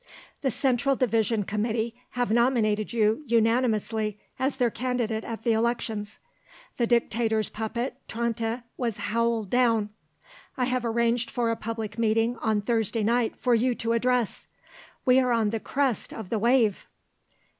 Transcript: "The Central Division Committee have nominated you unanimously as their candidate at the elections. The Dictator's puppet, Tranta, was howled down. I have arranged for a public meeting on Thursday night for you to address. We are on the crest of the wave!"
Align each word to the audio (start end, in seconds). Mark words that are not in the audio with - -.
"The 0.41 0.49
Central 0.49 0.95
Division 0.95 1.43
Committee 1.43 1.93
have 2.17 2.31
nominated 2.31 2.91
you 2.91 3.21
unanimously 3.27 4.17
as 4.39 4.57
their 4.57 4.71
candidate 4.71 5.23
at 5.23 5.43
the 5.43 5.51
elections. 5.51 6.17
The 6.77 6.87
Dictator's 6.87 7.49
puppet, 7.49 7.97
Tranta, 8.07 8.63
was 8.77 8.97
howled 8.97 9.51
down. 9.51 9.91
I 10.57 10.65
have 10.65 10.85
arranged 10.85 11.29
for 11.29 11.51
a 11.51 11.55
public 11.55 11.99
meeting 11.99 12.35
on 12.37 12.61
Thursday 12.61 13.03
night 13.03 13.35
for 13.35 13.53
you 13.53 13.75
to 13.75 13.93
address. 13.93 14.47
We 15.05 15.19
are 15.19 15.31
on 15.31 15.51
the 15.51 15.59
crest 15.59 16.11
of 16.11 16.31
the 16.31 16.39
wave!" 16.39 16.87